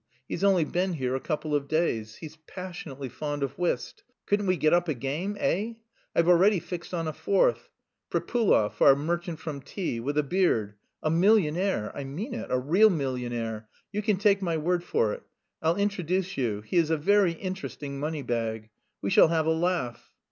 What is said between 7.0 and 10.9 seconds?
a fourth Pripuhlov, our merchant from T with a beard,